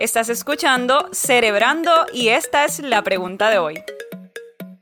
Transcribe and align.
Estás 0.00 0.30
escuchando 0.30 1.10
Cerebrando 1.12 1.90
y 2.14 2.28
esta 2.28 2.64
es 2.64 2.78
la 2.78 3.02
pregunta 3.02 3.50
de 3.50 3.58
hoy. 3.58 3.84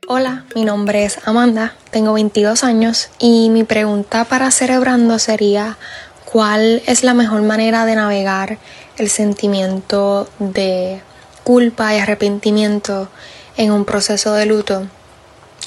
Hola, 0.07 0.45
mi 0.55 0.63
nombre 0.63 1.03
es 1.03 1.19
Amanda, 1.27 1.75
tengo 1.91 2.13
22 2.13 2.63
años 2.63 3.09
y 3.19 3.49
mi 3.49 3.65
pregunta 3.65 4.23
para 4.23 4.49
Cerebrando 4.49 5.19
sería 5.19 5.77
¿cuál 6.23 6.81
es 6.85 7.03
la 7.03 7.13
mejor 7.13 7.41
manera 7.41 7.83
de 7.83 7.95
navegar 7.95 8.59
el 8.97 9.09
sentimiento 9.09 10.29
de 10.39 11.01
culpa 11.43 11.93
y 11.93 11.99
arrepentimiento 11.99 13.09
en 13.57 13.73
un 13.73 13.83
proceso 13.83 14.31
de 14.31 14.45
luto? 14.45 14.87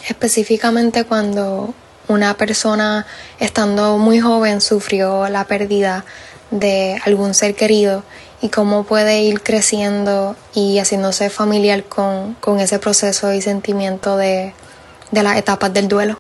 Específicamente 0.09 1.05
cuando 1.05 1.75
una 2.09 2.39
persona 2.39 3.05
estando 3.39 3.99
muy 3.99 4.19
joven 4.19 4.63
sufrió 4.63 5.29
la 5.29 5.45
pérdida 5.45 6.07
de 6.51 6.99
algún 7.05 7.35
ser 7.35 7.55
querido 7.55 8.03
y 8.43 8.49
cómo 8.49 8.83
puede 8.83 9.23
ir 9.23 9.41
creciendo 9.41 10.37
y 10.53 10.79
haciéndose 10.79 11.31
familiar 11.31 11.85
con, 11.85 12.37
ese 12.59 12.81
proceso 12.81 13.33
y 13.33 13.41
sentimiento 13.41 14.17
de, 14.17 14.53
de 15.13 15.23
las 15.23 15.37
etapas 15.39 15.73
del 15.73 15.87
duelo. 15.87 16.19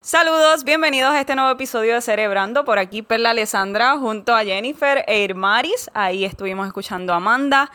Saludos, 0.00 0.62
bienvenidos 0.64 1.10
a 1.10 1.20
este 1.20 1.34
nuevo 1.34 1.50
episodio 1.50 1.94
de 1.94 2.00
Cerebrando. 2.00 2.64
Por 2.64 2.78
aquí 2.78 3.02
Perla 3.02 3.30
Alessandra 3.30 3.98
junto 3.98 4.34
a 4.34 4.44
Jennifer 4.44 5.04
e 5.08 5.24
Irmaris. 5.24 5.90
Ahí 5.92 6.24
estuvimos 6.24 6.68
escuchando 6.68 7.12
a 7.12 7.16
Amanda, 7.16 7.70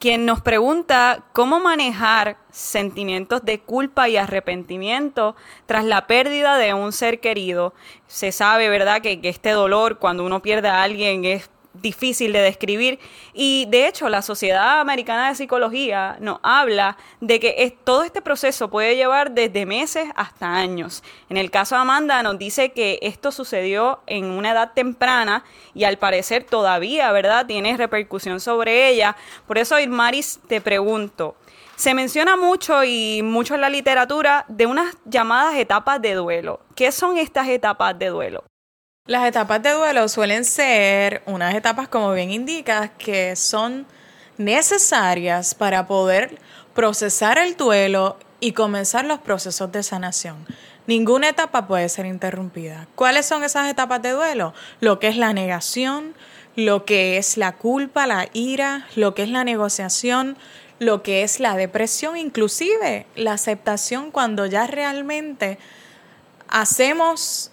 quien 0.00 0.26
nos 0.26 0.40
pregunta 0.40 1.22
cómo 1.32 1.60
manejar 1.60 2.36
sentimientos 2.50 3.44
de 3.44 3.60
culpa 3.60 4.08
y 4.08 4.16
arrepentimiento 4.16 5.36
tras 5.66 5.84
la 5.84 6.08
pérdida 6.08 6.58
de 6.58 6.74
un 6.74 6.92
ser 6.92 7.20
querido. 7.20 7.74
Se 8.08 8.32
sabe, 8.32 8.68
¿verdad?, 8.68 9.00
que, 9.00 9.20
que 9.20 9.28
este 9.28 9.50
dolor 9.50 9.98
cuando 9.98 10.24
uno 10.24 10.42
pierde 10.42 10.68
a 10.68 10.82
alguien 10.82 11.24
es 11.24 11.48
difícil 11.74 12.32
de 12.32 12.40
describir. 12.40 12.98
Y 13.32 13.66
de 13.68 13.86
hecho, 13.86 14.08
la 14.08 14.22
Sociedad 14.22 14.80
Americana 14.80 15.28
de 15.28 15.34
Psicología 15.34 16.16
nos 16.20 16.38
habla 16.42 16.96
de 17.20 17.40
que 17.40 17.76
todo 17.84 18.02
este 18.02 18.22
proceso 18.22 18.70
puede 18.70 18.96
llevar 18.96 19.32
desde 19.32 19.66
meses 19.66 20.08
hasta 20.16 20.54
años. 20.54 21.02
En 21.28 21.36
el 21.36 21.50
caso 21.50 21.74
de 21.74 21.82
Amanda 21.82 22.22
nos 22.22 22.38
dice 22.38 22.72
que 22.72 22.98
esto 23.02 23.32
sucedió 23.32 24.00
en 24.06 24.26
una 24.26 24.52
edad 24.52 24.72
temprana 24.74 25.44
y 25.74 25.84
al 25.84 25.98
parecer 25.98 26.44
todavía, 26.44 27.12
¿verdad?, 27.12 27.46
tiene 27.46 27.76
repercusión 27.76 28.40
sobre 28.40 28.88
ella. 28.88 29.16
Por 29.46 29.58
eso, 29.58 29.78
Irmaris, 29.78 30.40
te 30.48 30.60
pregunto. 30.60 31.36
Se 31.76 31.94
menciona 31.94 32.36
mucho 32.36 32.84
y 32.84 33.22
mucho 33.22 33.54
en 33.54 33.62
la 33.62 33.70
literatura 33.70 34.44
de 34.48 34.66
unas 34.66 34.98
llamadas 35.06 35.54
etapas 35.54 36.02
de 36.02 36.14
duelo. 36.14 36.60
¿Qué 36.74 36.92
son 36.92 37.16
estas 37.16 37.48
etapas 37.48 37.98
de 37.98 38.08
duelo? 38.08 38.44
Las 39.06 39.26
etapas 39.26 39.62
de 39.62 39.70
duelo 39.70 40.08
suelen 40.08 40.44
ser 40.44 41.22
unas 41.24 41.54
etapas, 41.54 41.88
como 41.88 42.12
bien 42.12 42.30
indicas, 42.30 42.90
que 42.98 43.34
son 43.34 43.86
necesarias 44.36 45.54
para 45.54 45.86
poder 45.86 46.38
procesar 46.74 47.38
el 47.38 47.56
duelo 47.56 48.18
y 48.40 48.52
comenzar 48.52 49.06
los 49.06 49.18
procesos 49.18 49.72
de 49.72 49.82
sanación. 49.82 50.46
Ninguna 50.86 51.30
etapa 51.30 51.66
puede 51.66 51.88
ser 51.88 52.04
interrumpida. 52.04 52.88
¿Cuáles 52.94 53.24
son 53.24 53.42
esas 53.42 53.70
etapas 53.70 54.02
de 54.02 54.10
duelo? 54.10 54.52
Lo 54.80 54.98
que 54.98 55.08
es 55.08 55.16
la 55.16 55.32
negación, 55.32 56.14
lo 56.54 56.84
que 56.84 57.16
es 57.16 57.38
la 57.38 57.52
culpa, 57.56 58.06
la 58.06 58.28
ira, 58.34 58.86
lo 58.96 59.14
que 59.14 59.22
es 59.22 59.30
la 59.30 59.44
negociación, 59.44 60.36
lo 60.78 61.02
que 61.02 61.22
es 61.22 61.40
la 61.40 61.56
depresión, 61.56 62.18
inclusive 62.18 63.06
la 63.16 63.32
aceptación 63.32 64.10
cuando 64.10 64.44
ya 64.44 64.66
realmente 64.66 65.58
hacemos 66.48 67.50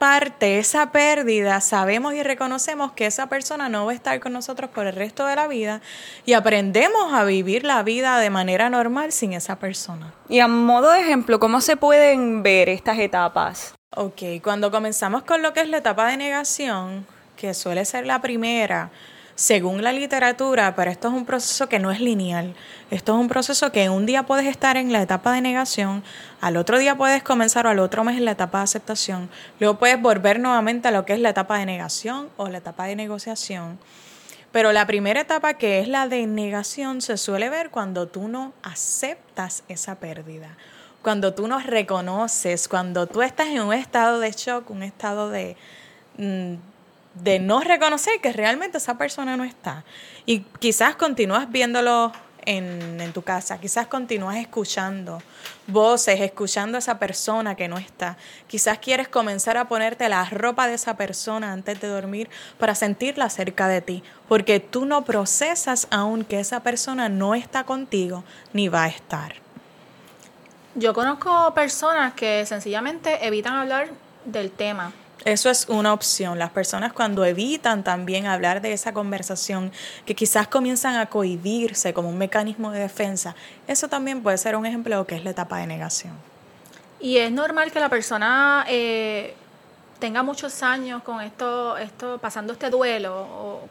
parte, 0.00 0.58
esa 0.58 0.90
pérdida, 0.90 1.60
sabemos 1.60 2.14
y 2.14 2.24
reconocemos 2.24 2.90
que 2.90 3.06
esa 3.06 3.28
persona 3.28 3.68
no 3.68 3.86
va 3.86 3.92
a 3.92 3.94
estar 3.94 4.18
con 4.18 4.32
nosotros 4.32 4.70
por 4.70 4.88
el 4.88 4.94
resto 4.96 5.24
de 5.26 5.36
la 5.36 5.46
vida 5.46 5.80
y 6.26 6.32
aprendemos 6.32 7.12
a 7.12 7.22
vivir 7.22 7.62
la 7.62 7.84
vida 7.84 8.18
de 8.18 8.30
manera 8.30 8.68
normal 8.70 9.12
sin 9.12 9.34
esa 9.34 9.60
persona. 9.60 10.12
Y 10.28 10.40
a 10.40 10.48
modo 10.48 10.90
de 10.90 11.02
ejemplo, 11.02 11.38
¿cómo 11.38 11.60
se 11.60 11.76
pueden 11.76 12.42
ver 12.42 12.68
estas 12.68 12.98
etapas? 12.98 13.74
Ok, 13.94 14.22
cuando 14.42 14.72
comenzamos 14.72 15.22
con 15.22 15.42
lo 15.42 15.52
que 15.52 15.60
es 15.60 15.68
la 15.68 15.76
etapa 15.76 16.08
de 16.08 16.16
negación, 16.16 17.06
que 17.36 17.54
suele 17.54 17.84
ser 17.84 18.06
la 18.06 18.20
primera, 18.20 18.90
según 19.40 19.82
la 19.82 19.94
literatura, 19.94 20.74
pero 20.76 20.90
esto 20.90 21.08
es 21.08 21.14
un 21.14 21.24
proceso 21.24 21.66
que 21.66 21.78
no 21.78 21.90
es 21.90 21.98
lineal. 21.98 22.54
Esto 22.90 23.14
es 23.14 23.20
un 23.20 23.28
proceso 23.28 23.72
que 23.72 23.88
un 23.88 24.04
día 24.04 24.24
puedes 24.24 24.46
estar 24.46 24.76
en 24.76 24.92
la 24.92 25.00
etapa 25.00 25.32
de 25.32 25.40
negación, 25.40 26.04
al 26.42 26.58
otro 26.58 26.78
día 26.78 26.94
puedes 26.98 27.22
comenzar 27.22 27.66
o 27.66 27.70
al 27.70 27.78
otro 27.78 28.04
mes 28.04 28.18
en 28.18 28.26
la 28.26 28.32
etapa 28.32 28.58
de 28.58 28.64
aceptación, 28.64 29.30
luego 29.58 29.78
puedes 29.78 29.98
volver 29.98 30.40
nuevamente 30.40 30.88
a 30.88 30.90
lo 30.90 31.06
que 31.06 31.14
es 31.14 31.20
la 31.20 31.30
etapa 31.30 31.56
de 31.56 31.64
negación 31.64 32.28
o 32.36 32.48
la 32.48 32.58
etapa 32.58 32.84
de 32.84 32.96
negociación. 32.96 33.78
Pero 34.52 34.72
la 34.74 34.86
primera 34.86 35.22
etapa, 35.22 35.54
que 35.54 35.80
es 35.80 35.88
la 35.88 36.06
de 36.06 36.26
negación, 36.26 37.00
se 37.00 37.16
suele 37.16 37.48
ver 37.48 37.70
cuando 37.70 38.08
tú 38.08 38.28
no 38.28 38.52
aceptas 38.62 39.64
esa 39.68 39.94
pérdida, 39.94 40.58
cuando 41.00 41.32
tú 41.32 41.48
no 41.48 41.60
reconoces, 41.60 42.68
cuando 42.68 43.06
tú 43.06 43.22
estás 43.22 43.46
en 43.46 43.62
un 43.62 43.72
estado 43.72 44.20
de 44.20 44.32
shock, 44.32 44.68
un 44.68 44.82
estado 44.82 45.30
de... 45.30 45.56
De 47.14 47.38
no 47.38 47.60
reconocer 47.60 48.20
que 48.20 48.32
realmente 48.32 48.78
esa 48.78 48.96
persona 48.96 49.36
no 49.36 49.44
está. 49.44 49.84
Y 50.26 50.40
quizás 50.60 50.96
continúas 50.96 51.50
viéndolo 51.50 52.12
en, 52.46 53.00
en, 53.00 53.12
tu 53.12 53.22
casa, 53.22 53.58
quizás 53.58 53.86
continúas 53.86 54.36
escuchando 54.36 55.20
voces, 55.66 56.20
escuchando 56.20 56.76
a 56.76 56.80
esa 56.80 56.98
persona 56.98 57.54
que 57.54 57.68
no 57.68 57.78
está. 57.78 58.16
Quizás 58.46 58.78
quieres 58.78 59.08
comenzar 59.08 59.56
a 59.56 59.68
ponerte 59.68 60.08
la 60.08 60.24
ropa 60.24 60.66
de 60.66 60.74
esa 60.74 60.96
persona 60.96 61.52
antes 61.52 61.80
de 61.80 61.88
dormir 61.88 62.28
para 62.58 62.74
sentirla 62.74 63.28
cerca 63.30 63.68
de 63.68 63.80
ti, 63.80 64.02
porque 64.28 64.60
tú 64.60 64.84
no 64.86 65.04
procesas 65.04 65.86
aún 65.90 66.24
que 66.24 66.40
esa 66.40 66.60
persona 66.60 67.08
no 67.08 67.34
está 67.34 67.64
contigo 67.64 68.24
ni 68.52 68.68
va 68.68 68.84
a 68.84 68.88
estar. 68.88 69.34
Yo 70.74 70.94
conozco 70.94 71.52
personas 71.54 72.14
que 72.14 72.46
sencillamente 72.46 73.26
evitan 73.26 73.54
hablar 73.54 73.88
del 74.24 74.50
tema 74.50 74.92
eso 75.24 75.50
es 75.50 75.68
una 75.68 75.92
opción. 75.92 76.38
Las 76.38 76.50
personas 76.50 76.92
cuando 76.92 77.24
evitan 77.24 77.84
también 77.84 78.26
hablar 78.26 78.60
de 78.60 78.72
esa 78.72 78.92
conversación, 78.92 79.72
que 80.06 80.14
quizás 80.14 80.48
comienzan 80.48 80.96
a 80.96 81.06
cohibirse 81.06 81.92
como 81.92 82.08
un 82.08 82.18
mecanismo 82.18 82.70
de 82.70 82.80
defensa, 82.80 83.34
eso 83.66 83.88
también 83.88 84.22
puede 84.22 84.38
ser 84.38 84.56
un 84.56 84.66
ejemplo 84.66 84.94
de 84.94 85.00
lo 85.00 85.06
que 85.06 85.16
es 85.16 85.24
la 85.24 85.30
etapa 85.30 85.58
de 85.58 85.66
negación. 85.66 86.14
Y 87.00 87.16
es 87.16 87.32
normal 87.32 87.72
que 87.72 87.80
la 87.80 87.88
persona 87.88 88.64
eh, 88.68 89.34
tenga 89.98 90.22
muchos 90.22 90.62
años 90.62 91.02
con 91.02 91.20
esto, 91.20 91.76
esto 91.78 92.18
pasando 92.18 92.52
este 92.52 92.68
duelo, 92.70 93.20
o, 93.20 93.68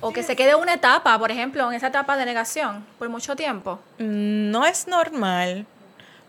o 0.00 0.12
que 0.12 0.22
se 0.22 0.36
quede 0.36 0.54
una 0.54 0.74
etapa, 0.74 1.18
por 1.18 1.30
ejemplo, 1.30 1.68
en 1.68 1.74
esa 1.74 1.88
etapa 1.88 2.16
de 2.16 2.24
negación 2.24 2.84
por 2.98 3.08
mucho 3.08 3.36
tiempo. 3.36 3.80
No 3.98 4.64
es 4.64 4.86
normal. 4.86 5.66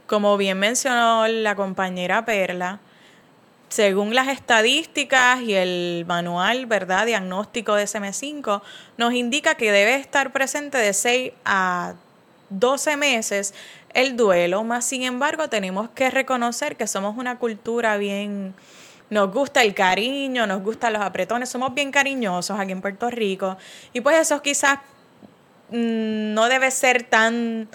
Como 0.08 0.38
bien 0.38 0.60
mencionó 0.60 1.28
la 1.28 1.56
compañera 1.56 2.26
Perla, 2.26 2.80
según 3.76 4.16
las 4.16 4.30
estadísticas 4.30 5.42
y 5.42 5.54
el 5.54 6.06
manual, 6.08 6.66
¿verdad? 6.66 7.06
Diagnóstico 7.06 7.76
de 7.76 7.84
SM5, 7.84 8.62
nos 8.98 9.14
indica 9.14 9.56
que 9.56 9.70
debe 9.70 9.96
estar 9.96 10.32
presente 10.32 10.78
de 10.78 10.94
6 10.94 11.34
a 11.44 11.96
12 12.52 12.96
meses 12.96 13.54
el 13.94 14.16
duelo, 14.16 14.64
más 14.64 14.86
sin 14.86 15.04
embargo 15.04 15.50
tenemos 15.50 15.90
que 15.90 16.10
reconocer 16.10 16.78
que 16.78 16.88
somos 16.88 17.18
una 17.18 17.38
cultura 17.38 17.98
bien, 17.98 18.54
nos 19.10 19.34
gusta 19.34 19.62
el 19.62 19.74
cariño, 19.74 20.48
nos 20.48 20.64
gustan 20.64 20.94
los 20.94 21.02
apretones, 21.02 21.50
somos 21.50 21.74
bien 21.74 21.92
cariñosos 21.92 22.58
aquí 22.58 22.72
en 22.72 22.80
Puerto 22.80 23.10
Rico 23.10 23.58
y 23.92 24.00
pues 24.00 24.18
eso 24.20 24.42
quizás 24.42 24.80
mm, 25.72 26.34
no 26.34 26.48
debe 26.48 26.72
ser 26.72 27.04
tan, 27.04 27.68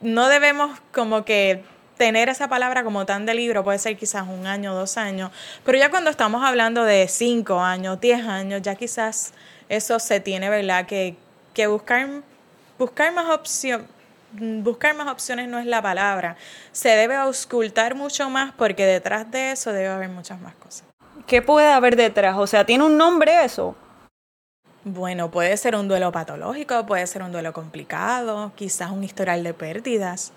no 0.00 0.28
debemos 0.28 0.80
como 0.90 1.24
que 1.24 1.62
tener 1.96 2.28
esa 2.28 2.48
palabra 2.48 2.84
como 2.84 3.06
tan 3.06 3.26
de 3.26 3.34
libro 3.34 3.62
puede 3.64 3.78
ser 3.78 3.96
quizás 3.96 4.26
un 4.28 4.46
año, 4.46 4.74
dos 4.74 4.96
años, 4.96 5.30
pero 5.64 5.78
ya 5.78 5.90
cuando 5.90 6.10
estamos 6.10 6.44
hablando 6.44 6.84
de 6.84 7.06
cinco 7.08 7.60
años, 7.60 8.00
diez 8.00 8.26
años, 8.26 8.62
ya 8.62 8.74
quizás 8.74 9.32
eso 9.68 9.98
se 9.98 10.20
tiene, 10.20 10.50
¿verdad? 10.50 10.86
Que, 10.86 11.16
que 11.54 11.66
buscar, 11.66 12.08
buscar 12.78 13.12
más 13.12 13.30
opciones 13.30 13.86
buscar 14.34 14.94
más 14.96 15.08
opciones 15.08 15.48
no 15.48 15.58
es 15.58 15.66
la 15.66 15.82
palabra. 15.82 16.36
Se 16.72 16.88
debe 16.88 17.14
auscultar 17.16 17.94
mucho 17.94 18.30
más 18.30 18.52
porque 18.52 18.86
detrás 18.86 19.30
de 19.30 19.52
eso 19.52 19.72
debe 19.72 19.88
haber 19.88 20.08
muchas 20.08 20.40
más 20.40 20.54
cosas. 20.54 20.84
¿Qué 21.26 21.42
puede 21.42 21.70
haber 21.70 21.96
detrás? 21.96 22.36
O 22.38 22.46
sea, 22.46 22.64
¿tiene 22.64 22.84
un 22.84 22.96
nombre 22.96 23.44
eso? 23.44 23.76
Bueno, 24.84 25.30
puede 25.30 25.56
ser 25.56 25.76
un 25.76 25.86
duelo 25.86 26.10
patológico, 26.10 26.84
puede 26.86 27.06
ser 27.06 27.22
un 27.22 27.30
duelo 27.30 27.52
complicado, 27.52 28.52
quizás 28.56 28.90
un 28.90 29.04
historial 29.04 29.44
de 29.44 29.54
pérdidas. 29.54 30.32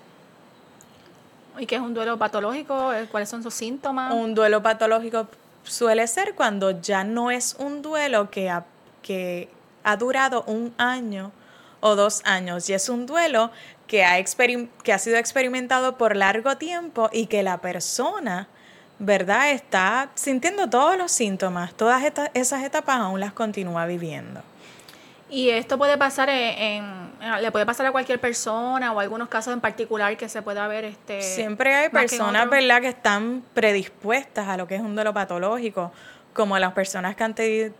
¿Y 1.58 1.66
qué 1.66 1.76
es 1.76 1.80
un 1.80 1.94
duelo 1.94 2.18
patológico? 2.18 2.92
Eh, 2.92 3.06
¿Cuáles 3.10 3.28
son 3.28 3.42
sus 3.42 3.54
síntomas? 3.54 4.12
Un 4.12 4.34
duelo 4.34 4.62
patológico 4.62 5.26
suele 5.64 6.06
ser 6.06 6.34
cuando 6.34 6.80
ya 6.80 7.04
no 7.04 7.30
es 7.30 7.56
un 7.58 7.82
duelo 7.82 8.30
que 8.30 8.50
ha, 8.50 8.64
que 9.02 9.48
ha 9.84 9.96
durado 9.96 10.44
un 10.46 10.74
año 10.78 11.32
o 11.80 11.94
dos 11.94 12.22
años 12.24 12.68
y 12.70 12.74
es 12.74 12.88
un 12.88 13.06
duelo 13.06 13.50
que 13.86 14.04
ha, 14.04 14.16
que 14.82 14.92
ha 14.92 14.98
sido 14.98 15.16
experimentado 15.16 15.96
por 15.96 16.16
largo 16.16 16.56
tiempo 16.56 17.08
y 17.12 17.26
que 17.26 17.42
la 17.42 17.58
persona, 17.58 18.48
¿verdad?, 18.98 19.50
está 19.50 20.10
sintiendo 20.14 20.68
todos 20.68 20.96
los 20.96 21.12
síntomas, 21.12 21.74
todas 21.74 22.04
estas, 22.04 22.30
esas 22.34 22.64
etapas 22.64 22.98
aún 22.98 23.20
las 23.20 23.32
continúa 23.32 23.86
viviendo. 23.86 24.42
Y 25.28 25.50
esto 25.50 25.76
puede 25.76 25.98
pasar 25.98 26.28
en, 26.30 27.10
le 27.40 27.50
puede 27.50 27.66
pasar 27.66 27.86
a 27.86 27.92
cualquier 27.92 28.20
persona 28.20 28.92
o 28.92 29.00
algunos 29.00 29.28
casos 29.28 29.52
en 29.52 29.60
particular 29.60 30.16
que 30.16 30.28
se 30.28 30.40
pueda 30.42 30.68
ver 30.68 30.84
este 30.84 31.20
siempre 31.20 31.74
hay 31.74 31.88
personas, 31.88 32.48
¿verdad?, 32.48 32.80
que 32.80 32.88
están 32.88 33.42
predispuestas 33.52 34.48
a 34.48 34.56
lo 34.56 34.68
que 34.68 34.76
es 34.76 34.80
un 34.80 34.94
duelo 34.94 35.12
patológico, 35.12 35.92
como 36.32 36.58
las 36.58 36.72
personas 36.74 37.16
que 37.16 37.24
han, 37.24 37.34
que, 37.34 37.72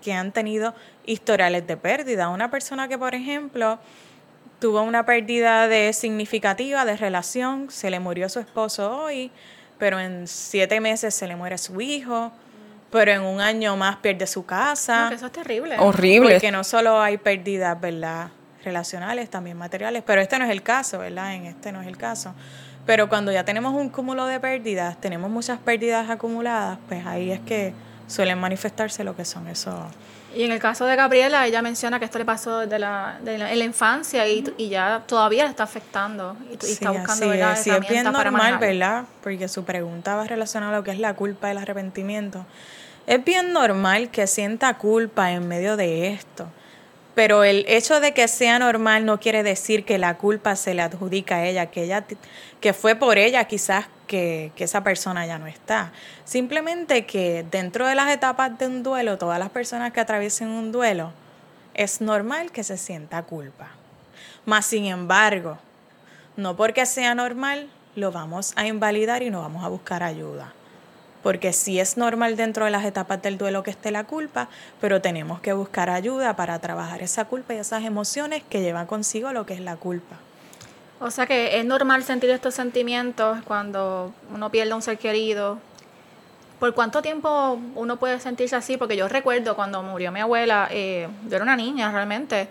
que 0.00 0.12
han 0.12 0.32
tenido 0.32 0.74
historiales 1.06 1.66
de 1.66 1.76
pérdida. 1.76 2.28
Una 2.28 2.50
persona 2.50 2.88
que, 2.88 2.98
por 2.98 3.14
ejemplo, 3.14 3.78
tuvo 4.58 4.82
una 4.82 5.04
pérdida 5.06 5.68
de 5.68 5.92
significativa 5.92 6.84
de 6.84 6.96
relación, 6.96 7.70
se 7.70 7.90
le 7.90 8.00
murió 8.00 8.28
su 8.28 8.40
esposo 8.40 9.04
hoy, 9.04 9.30
pero 9.78 10.00
en 10.00 10.26
siete 10.26 10.80
meses 10.80 11.14
se 11.14 11.28
le 11.28 11.36
muere 11.36 11.56
su 11.56 11.80
hijo 11.80 12.32
pero 12.90 13.12
en 13.12 13.22
un 13.22 13.40
año 13.40 13.76
más 13.76 13.96
pierde 13.96 14.26
su 14.26 14.44
casa. 14.44 15.10
eso 15.12 15.26
es 15.26 15.32
terrible. 15.32 15.76
Horrible. 15.78 16.34
Porque 16.34 16.50
no 16.50 16.64
solo 16.64 17.00
hay 17.00 17.18
pérdidas, 17.18 17.80
¿verdad? 17.80 18.28
Relacionales, 18.64 19.30
también 19.30 19.56
materiales, 19.56 20.02
pero 20.04 20.20
este 20.20 20.38
no 20.38 20.44
es 20.44 20.50
el 20.50 20.62
caso, 20.62 20.98
¿verdad? 20.98 21.34
En 21.34 21.46
este 21.46 21.72
no 21.72 21.80
es 21.80 21.86
el 21.86 21.96
caso. 21.96 22.34
Pero 22.86 23.08
cuando 23.08 23.30
ya 23.32 23.44
tenemos 23.44 23.74
un 23.74 23.88
cúmulo 23.88 24.26
de 24.26 24.40
pérdidas, 24.40 25.00
tenemos 25.00 25.30
muchas 25.30 25.58
pérdidas 25.58 26.10
acumuladas, 26.10 26.78
pues 26.88 27.06
ahí 27.06 27.30
es 27.30 27.40
que 27.40 27.72
suelen 28.06 28.38
manifestarse 28.38 29.04
lo 29.04 29.14
que 29.14 29.24
son 29.24 29.46
esos. 29.48 29.74
Y 30.34 30.44
en 30.44 30.52
el 30.52 30.60
caso 30.60 30.86
de 30.86 30.94
Gabriela, 30.94 31.46
ella 31.46 31.60
menciona 31.60 31.98
que 31.98 32.04
esto 32.04 32.18
le 32.18 32.24
pasó 32.24 32.60
desde 32.60 32.78
la, 32.78 33.18
de 33.22 33.38
la, 33.38 33.52
en 33.52 33.58
la 33.58 33.64
infancia 33.64 34.28
y, 34.28 34.44
y, 34.58 34.68
ya 34.68 35.02
todavía 35.06 35.42
le 35.42 35.50
está 35.50 35.64
afectando 35.64 36.36
y, 36.50 36.54
está 36.54 36.92
buscando 36.92 37.28
¿verdad? 37.28 37.58
Sí, 37.60 37.70
es 37.70 37.88
bien 37.88 38.04
normal, 38.04 38.58
¿verdad? 38.58 39.04
Porque 39.22 39.48
su 39.48 39.64
pregunta 39.64 40.14
va 40.14 40.24
relacionada 40.24 40.72
a 40.72 40.78
lo 40.78 40.84
que 40.84 40.92
es 40.92 41.00
la 41.00 41.14
culpa 41.14 41.48
y 41.48 41.50
el 41.52 41.58
arrepentimiento. 41.58 42.46
Es 43.06 43.24
bien 43.24 43.52
normal 43.52 44.10
que 44.10 44.26
sienta 44.26 44.76
culpa 44.76 45.32
en 45.32 45.48
medio 45.48 45.76
de 45.76 46.08
esto, 46.08 46.46
pero 47.14 47.44
el 47.44 47.64
hecho 47.66 47.98
de 47.98 48.12
que 48.12 48.28
sea 48.28 48.58
normal 48.58 49.04
no 49.04 49.18
quiere 49.18 49.42
decir 49.42 49.84
que 49.84 49.98
la 49.98 50.16
culpa 50.16 50.54
se 50.54 50.74
le 50.74 50.82
adjudica 50.82 51.36
a 51.36 51.46
ella, 51.46 51.66
que 51.66 51.84
ella 51.84 52.04
que 52.60 52.72
fue 52.72 52.94
por 52.94 53.18
ella 53.18 53.44
quizás 53.44 53.86
que, 54.06 54.52
que 54.54 54.64
esa 54.64 54.84
persona 54.84 55.26
ya 55.26 55.38
no 55.38 55.46
está. 55.46 55.92
Simplemente 56.24 57.06
que 57.06 57.44
dentro 57.50 57.86
de 57.86 57.94
las 57.94 58.10
etapas 58.10 58.58
de 58.58 58.66
un 58.66 58.82
duelo, 58.82 59.18
todas 59.18 59.38
las 59.38 59.50
personas 59.50 59.92
que 59.92 60.00
atraviesen 60.00 60.48
un 60.48 60.70
duelo, 60.70 61.12
es 61.74 62.00
normal 62.00 62.52
que 62.52 62.64
se 62.64 62.76
sienta 62.76 63.22
culpa. 63.22 63.70
Mas, 64.44 64.66
sin 64.66 64.86
embargo, 64.86 65.58
no 66.36 66.54
porque 66.54 66.86
sea 66.86 67.14
normal, 67.14 67.68
lo 67.96 68.12
vamos 68.12 68.52
a 68.56 68.66
invalidar 68.66 69.22
y 69.22 69.30
no 69.30 69.40
vamos 69.40 69.64
a 69.64 69.68
buscar 69.68 70.02
ayuda 70.02 70.52
porque 71.22 71.52
sí 71.52 71.80
es 71.80 71.96
normal 71.96 72.36
dentro 72.36 72.64
de 72.64 72.70
las 72.70 72.84
etapas 72.84 73.20
del 73.22 73.38
duelo 73.38 73.62
que 73.62 73.70
esté 73.70 73.90
la 73.90 74.04
culpa, 74.04 74.48
pero 74.80 75.00
tenemos 75.00 75.40
que 75.40 75.52
buscar 75.52 75.90
ayuda 75.90 76.36
para 76.36 76.58
trabajar 76.58 77.02
esa 77.02 77.24
culpa 77.26 77.54
y 77.54 77.58
esas 77.58 77.84
emociones 77.84 78.42
que 78.48 78.60
llevan 78.60 78.86
consigo 78.86 79.32
lo 79.32 79.46
que 79.46 79.54
es 79.54 79.60
la 79.60 79.76
culpa. 79.76 80.16
O 81.00 81.10
sea 81.10 81.26
que 81.26 81.58
es 81.58 81.64
normal 81.64 82.02
sentir 82.04 82.30
estos 82.30 82.54
sentimientos 82.54 83.38
cuando 83.46 84.12
uno 84.34 84.50
pierde 84.50 84.72
a 84.72 84.76
un 84.76 84.82
ser 84.82 84.98
querido. 84.98 85.58
¿Por 86.58 86.74
cuánto 86.74 87.00
tiempo 87.00 87.58
uno 87.74 87.96
puede 87.96 88.20
sentirse 88.20 88.54
así? 88.54 88.76
Porque 88.76 88.96
yo 88.96 89.08
recuerdo 89.08 89.56
cuando 89.56 89.82
murió 89.82 90.12
mi 90.12 90.20
abuela, 90.20 90.68
eh, 90.70 91.08
yo 91.26 91.36
era 91.36 91.42
una 91.42 91.56
niña 91.56 91.90
realmente, 91.90 92.48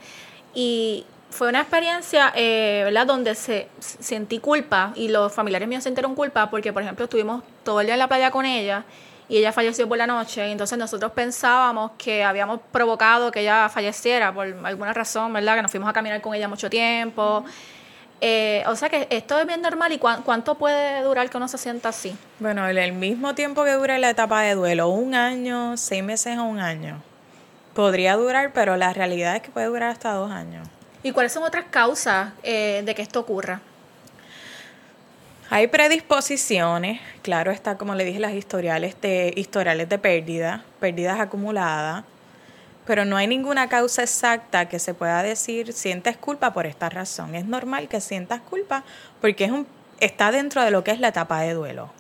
y 0.56 1.06
fue 1.30 1.50
una 1.50 1.62
experiencia, 1.62 2.32
eh, 2.36 2.82
¿verdad?, 2.86 3.06
donde 3.06 3.36
se 3.36 3.68
sentí 3.80 4.40
culpa 4.40 4.92
y 4.96 5.10
los 5.10 5.32
familiares 5.32 5.68
míos 5.68 5.84
sintieron 5.84 6.16
culpa 6.16 6.50
porque, 6.50 6.74
por 6.74 6.82
ejemplo, 6.82 7.06
estuvimos 7.06 7.44
todo 7.64 7.82
el 7.82 7.88
día 7.88 7.96
en 7.96 8.00
la 8.00 8.08
playa 8.08 8.32
con 8.32 8.46
ella 8.46 8.84
y 9.28 9.38
ella 9.38 9.52
falleció 9.52 9.88
por 9.88 9.98
la 9.98 10.08
noche. 10.08 10.48
Y 10.48 10.52
entonces 10.52 10.78
nosotros 10.78 11.12
pensábamos 11.12 11.92
que 11.98 12.24
habíamos 12.24 12.60
provocado 12.72 13.32
que 13.32 13.42
ella 13.42 13.70
falleciera 13.70 14.34
por 14.34 14.48
alguna 14.64 14.94
razón, 14.94 15.32
¿verdad?, 15.32 15.56
que 15.56 15.62
nos 15.62 15.72
fuimos 15.72 15.88
a 15.90 15.94
caminar 15.94 16.20
con 16.22 16.34
ella 16.34 16.48
mucho 16.48 16.70
tiempo. 16.70 17.46
Eh, 18.22 18.64
o 18.68 18.76
sea 18.76 18.90
que 18.90 19.08
esto 19.12 19.40
es 19.40 19.48
bien 19.48 19.62
normal 19.62 19.94
y 19.94 19.98
cuánto 19.98 20.56
puede 20.56 21.04
durar 21.04 21.30
que 21.30 21.38
uno 21.38 21.48
se 21.48 21.58
sienta 21.58 21.90
así. 21.90 22.18
Bueno, 22.40 22.68
el 22.68 22.92
mismo 22.92 23.34
tiempo 23.36 23.64
que 23.64 23.72
dura 23.72 23.98
la 23.98 24.10
etapa 24.10 24.42
de 24.42 24.56
duelo, 24.56 24.90
un 24.90 25.16
año, 25.16 25.78
seis 25.78 26.04
meses 26.04 26.38
o 26.38 26.44
un 26.44 26.60
año. 26.60 27.02
Podría 27.76 28.18
durar, 28.18 28.52
pero 28.52 28.76
la 28.76 28.92
realidad 28.94 29.38
es 29.38 29.44
que 29.44 29.52
puede 29.52 29.68
durar 29.68 29.92
hasta 29.92 30.12
dos 30.12 30.32
años. 30.32 30.68
¿Y 31.02 31.12
cuáles 31.12 31.32
son 31.32 31.44
otras 31.44 31.66
causas 31.70 32.34
eh, 32.44 32.82
de 32.86 32.94
que 32.94 33.02
esto 33.02 33.22
ocurra? 33.22 33.62
Hay 35.50 35.68
predisposiciones, 35.68 37.02
claro 37.24 37.52
está, 37.52 37.78
como 37.78 37.96
le 37.96 38.06
dije, 38.06 38.20
las 38.20 38.34
historiales 38.34 39.00
de, 39.02 39.34
historiales 39.36 39.90
de 39.90 39.98
pérdida, 39.98 40.64
pérdidas 40.80 41.20
acumuladas, 41.20 42.04
pero 42.86 43.06
no 43.06 43.18
hay 43.18 43.28
ninguna 43.28 43.68
causa 43.68 44.04
exacta 44.04 44.68
que 44.68 44.78
se 44.78 44.94
pueda 44.94 45.24
decir 45.24 45.74
sientes 45.74 46.18
culpa 46.18 46.54
por 46.54 46.66
esta 46.68 46.90
razón. 46.90 47.34
Es 47.34 47.46
normal 47.46 47.88
que 47.88 48.02
sientas 48.02 48.42
culpa 48.42 48.84
porque 49.22 49.46
es 49.46 49.52
un, 49.52 49.66
está 50.00 50.32
dentro 50.32 50.64
de 50.64 50.70
lo 50.70 50.84
que 50.84 50.92
es 50.92 51.00
la 51.00 51.08
etapa 51.08 51.42
de 51.42 51.54
duelo. 51.54 51.92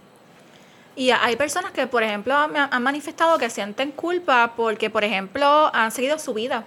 Y 0.95 1.11
hay 1.11 1.35
personas 1.37 1.71
que, 1.71 1.87
por 1.87 2.03
ejemplo, 2.03 2.35
han 2.35 2.83
manifestado 2.83 3.37
que 3.37 3.49
sienten 3.49 3.91
culpa 3.91 4.53
porque, 4.57 4.89
por 4.89 5.03
ejemplo, 5.03 5.73
han 5.73 5.91
seguido 5.91 6.19
su 6.19 6.33
vida 6.33 6.65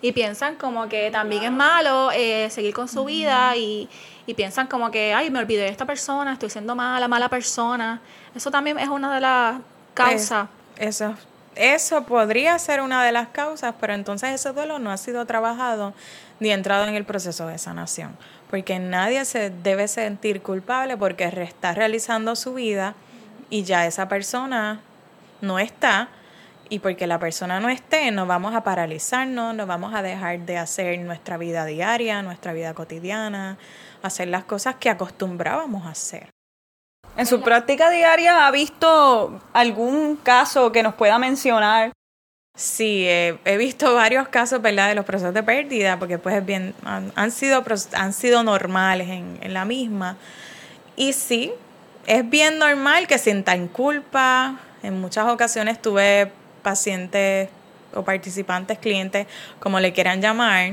y 0.00 0.12
piensan 0.12 0.56
como 0.56 0.88
que 0.88 1.10
también 1.10 1.44
es 1.44 1.52
malo 1.52 2.10
eh, 2.12 2.48
seguir 2.50 2.74
con 2.74 2.88
su 2.88 3.04
vida 3.04 3.56
y, 3.56 3.88
piensan 4.36 4.66
como 4.66 4.90
que, 4.90 5.14
ay, 5.14 5.30
me 5.30 5.38
olvidé 5.38 5.62
de 5.62 5.68
esta 5.68 5.86
persona, 5.86 6.32
estoy 6.32 6.50
siendo 6.50 6.74
mala, 6.74 7.06
mala 7.06 7.28
persona. 7.28 8.00
Eso 8.34 8.50
también 8.50 8.76
es 8.78 8.88
una 8.88 9.14
de 9.14 9.20
las 9.20 9.60
causas. 9.94 10.48
eso, 10.76 11.14
eso 11.54 12.02
podría 12.04 12.58
ser 12.58 12.80
una 12.80 13.04
de 13.04 13.12
las 13.12 13.28
causas, 13.28 13.74
pero 13.80 13.94
entonces 13.94 14.30
ese 14.30 14.52
duelo 14.52 14.80
no 14.80 14.90
ha 14.90 14.96
sido 14.96 15.24
trabajado 15.26 15.94
ni 16.40 16.50
entrado 16.50 16.86
en 16.86 16.94
el 16.94 17.04
proceso 17.04 17.46
de 17.46 17.56
sanación, 17.56 18.16
porque 18.50 18.78
nadie 18.78 19.24
se 19.24 19.50
debe 19.50 19.88
sentir 19.88 20.42
culpable 20.42 20.96
porque 20.96 21.24
está 21.24 21.72
realizando 21.72 22.36
su 22.36 22.54
vida 22.54 22.94
y 23.48 23.62
ya 23.62 23.86
esa 23.86 24.08
persona 24.08 24.80
no 25.40 25.58
está 25.58 26.08
y 26.68 26.78
porque 26.78 27.06
la 27.06 27.18
persona 27.18 27.60
no 27.60 27.68
esté, 27.68 28.10
nos 28.10 28.26
vamos 28.26 28.54
a 28.54 28.62
paralizarnos, 28.62 29.54
nos 29.54 29.66
vamos 29.66 29.94
a 29.94 30.02
dejar 30.02 30.40
de 30.40 30.58
hacer 30.58 30.98
nuestra 31.00 31.36
vida 31.36 31.64
diaria, 31.64 32.22
nuestra 32.22 32.52
vida 32.52 32.74
cotidiana, 32.74 33.58
hacer 34.02 34.28
las 34.28 34.44
cosas 34.44 34.76
que 34.76 34.90
acostumbrábamos 34.90 35.86
a 35.86 35.90
hacer. 35.90 36.30
¿En 37.16 37.26
su 37.26 37.40
práctica 37.40 37.90
diaria 37.90 38.46
ha 38.46 38.50
visto 38.50 39.40
algún 39.52 40.16
caso 40.16 40.70
que 40.72 40.82
nos 40.82 40.94
pueda 40.94 41.18
mencionar? 41.18 41.92
Sí, 42.54 43.06
he 43.06 43.56
visto 43.58 43.94
varios 43.94 44.28
casos, 44.28 44.62
¿verdad?, 44.62 44.88
de 44.88 44.94
los 44.94 45.04
procesos 45.04 45.34
de 45.34 45.42
pérdida, 45.42 45.98
porque 45.98 46.18
pues 46.18 46.44
bien, 46.44 46.74
han, 46.84 47.30
sido, 47.30 47.62
han 47.92 48.12
sido 48.12 48.42
normales 48.42 49.08
en, 49.08 49.38
en 49.42 49.54
la 49.54 49.64
misma. 49.64 50.16
Y 50.96 51.12
sí, 51.12 51.52
es 52.06 52.28
bien 52.28 52.58
normal 52.58 53.06
que 53.06 53.18
sientan 53.18 53.68
culpa. 53.68 54.58
En 54.82 55.00
muchas 55.00 55.26
ocasiones 55.28 55.80
tuve 55.82 56.32
pacientes 56.66 57.48
o 57.94 58.02
participantes, 58.02 58.80
clientes, 58.80 59.28
como 59.60 59.78
le 59.78 59.92
quieran 59.92 60.20
llamar, 60.20 60.72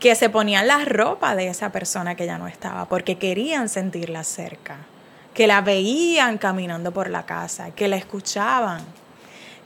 que 0.00 0.14
se 0.14 0.30
ponían 0.30 0.66
la 0.66 0.82
ropa 0.86 1.36
de 1.36 1.48
esa 1.48 1.70
persona 1.72 2.14
que 2.14 2.24
ya 2.24 2.38
no 2.38 2.48
estaba, 2.48 2.88
porque 2.88 3.18
querían 3.18 3.68
sentirla 3.68 4.24
cerca, 4.24 4.78
que 5.34 5.46
la 5.46 5.60
veían 5.60 6.38
caminando 6.38 6.90
por 6.90 7.10
la 7.10 7.26
casa, 7.26 7.72
que 7.72 7.86
la 7.86 7.96
escuchaban. 7.96 8.80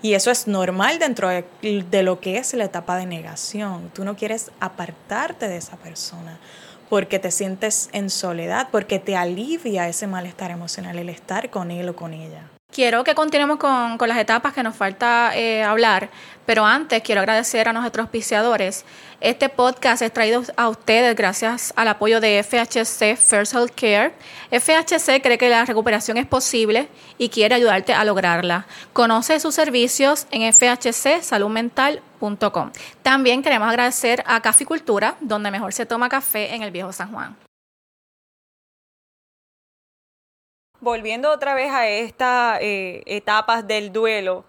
Y 0.02 0.14
eso 0.14 0.32
es 0.32 0.48
normal 0.48 0.98
dentro 0.98 1.28
de, 1.28 1.44
de, 1.62 2.02
lo 2.02 2.18
que 2.18 2.38
es 2.38 2.52
la 2.54 2.64
etapa 2.64 2.96
de 2.96 3.06
negación. 3.06 3.90
Tú 3.94 4.04
no 4.04 4.16
quieres 4.16 4.50
apartarte 4.58 5.46
de 5.46 5.56
esa 5.56 5.76
persona 5.76 6.40
porque 6.88 7.20
te 7.20 7.30
sientes 7.30 7.90
en 7.92 8.10
soledad, 8.10 8.70
porque 8.72 8.98
te 8.98 9.14
alivia 9.14 9.88
ese 9.88 10.08
malestar 10.08 10.50
emocional 10.50 10.98
el 10.98 11.10
estar 11.10 11.48
con 11.48 11.70
él 11.70 11.88
o 11.90 11.94
con 11.94 12.12
ella. 12.12 12.57
Quiero 12.70 13.02
que 13.02 13.14
continuemos 13.14 13.56
con, 13.56 13.96
las 14.06 14.18
etapas 14.18 14.52
que 14.52 14.62
nos 14.62 14.76
falta 14.76 15.32
eh, 15.34 15.64
hablar, 15.64 16.10
pero 16.46 16.64
antes 16.64 17.02
quiero 17.02 17.20
agradecer 17.22 17.66
a 17.66 17.72
nuestros 17.72 18.04
auspiciadores. 18.04 18.84
Este 19.20 19.48
podcast 19.48 20.00
es 20.02 20.12
traído 20.12 20.44
a 20.56 20.68
ustedes 20.68 21.16
gracias 21.16 21.72
al 21.76 21.88
apoyo 21.88 22.20
de 22.20 22.40
FHC 22.40 23.16
First 23.16 23.54
Health 23.54 23.72
Care. 23.74 24.12
FHC 24.52 25.20
cree 25.22 25.38
que 25.38 25.48
la 25.48 25.64
recuperación 25.64 26.18
es 26.18 26.26
posible 26.26 26.88
y 27.16 27.30
quiere 27.30 27.56
ayudarte 27.56 27.94
a 27.94 28.04
lograrla. 28.04 28.66
Conoce 28.92 29.40
sus 29.40 29.56
servicios 29.56 30.28
en 30.30 30.52
fhcsaludmental.com. 30.52 32.70
También 33.02 33.42
queremos 33.42 33.68
agradecer 33.68 34.22
a 34.26 34.40
Caficultura, 34.40 35.16
donde 35.20 35.50
mejor 35.50 35.72
se 35.72 35.86
toma 35.86 36.08
café 36.08 36.54
en 36.54 36.62
el 36.62 36.70
Viejo 36.70 36.92
San 36.92 37.10
Juan. 37.10 37.47
Volviendo 40.80 41.30
otra 41.32 41.54
vez 41.54 41.72
a 41.72 41.88
estas 41.88 42.58
eh, 42.60 43.02
etapas 43.06 43.66
del 43.66 43.92
duelo, 43.92 44.44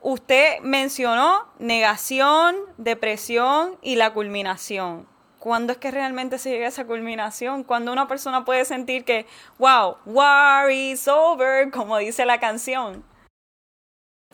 usted 0.00 0.58
mencionó 0.60 1.46
negación, 1.58 2.56
depresión 2.78 3.76
y 3.80 3.96
la 3.96 4.12
culminación. 4.12 5.06
¿Cuándo 5.38 5.72
es 5.72 5.78
que 5.78 5.92
realmente 5.92 6.38
se 6.38 6.50
llega 6.50 6.66
a 6.66 6.70
esa 6.70 6.84
culminación? 6.84 7.62
Cuando 7.62 7.92
una 7.92 8.08
persona 8.08 8.44
puede 8.44 8.64
sentir 8.64 9.04
que, 9.04 9.24
wow, 9.58 9.96
war 10.04 10.68
is 10.70 11.06
over, 11.06 11.70
como 11.70 11.96
dice 11.98 12.24
la 12.24 12.40
canción. 12.40 13.04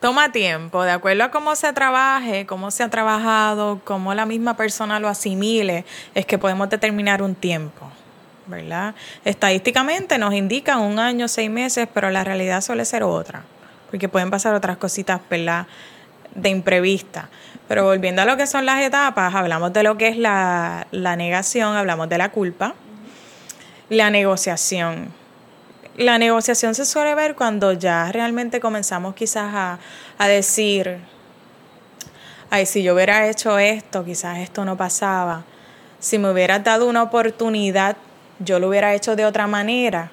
Toma 0.01 0.31
tiempo, 0.31 0.83
de 0.83 0.91
acuerdo 0.91 1.23
a 1.23 1.31
cómo 1.31 1.55
se 1.55 1.71
trabaje, 1.73 2.45
cómo 2.45 2.69
se 2.69 2.83
ha 2.83 2.89
trabajado, 2.89 3.79
cómo 3.85 4.13
la 4.13 4.25
misma 4.25 4.57
persona 4.57 4.99
lo 4.99 5.07
asimile, 5.07 5.85
es 6.15 6.25
que 6.25 6.37
podemos 6.37 6.69
determinar 6.69 7.21
un 7.21 7.33
tiempo, 7.33 7.89
¿verdad? 8.47 8.95
Estadísticamente 9.23 10.17
nos 10.17 10.33
indican 10.33 10.79
un 10.79 10.99
año, 10.99 11.27
seis 11.27 11.49
meses, 11.49 11.87
pero 11.93 12.09
la 12.09 12.23
realidad 12.23 12.61
suele 12.61 12.85
ser 12.85 13.03
otra, 13.03 13.43
porque 13.89 14.09
pueden 14.09 14.29
pasar 14.29 14.53
otras 14.53 14.77
cositas, 14.77 15.21
¿verdad? 15.29 15.67
De 16.33 16.49
imprevista. 16.49 17.29
Pero 17.67 17.83
volviendo 17.85 18.21
a 18.21 18.25
lo 18.25 18.37
que 18.37 18.47
son 18.47 18.65
las 18.65 18.81
etapas, 18.81 19.33
hablamos 19.33 19.73
de 19.73 19.83
lo 19.83 19.97
que 19.97 20.09
es 20.09 20.17
la, 20.17 20.87
la 20.91 21.15
negación, 21.15 21.75
hablamos 21.75 22.09
de 22.09 22.17
la 22.17 22.29
culpa, 22.29 22.75
la 23.89 24.09
negociación 24.09 25.13
la 25.97 26.17
negociación 26.17 26.75
se 26.75 26.85
suele 26.85 27.15
ver 27.15 27.35
cuando 27.35 27.71
ya 27.71 28.11
realmente 28.11 28.59
comenzamos 28.59 29.15
quizás 29.15 29.53
a, 29.53 29.79
a 30.17 30.27
decir, 30.27 30.99
ay, 32.49 32.65
si 32.65 32.83
yo 32.83 32.93
hubiera 32.93 33.27
hecho 33.29 33.57
esto, 33.57 34.03
quizás 34.03 34.39
esto 34.39 34.65
no 34.65 34.75
pasaba. 34.75 35.45
Si 35.99 36.17
me 36.17 36.29
hubieras 36.29 36.63
dado 36.63 36.87
una 36.87 37.01
oportunidad, 37.01 37.95
yo 38.39 38.59
lo 38.59 38.69
hubiera 38.69 38.93
hecho 38.93 39.15
de 39.15 39.25
otra 39.25 39.47
manera. 39.47 40.11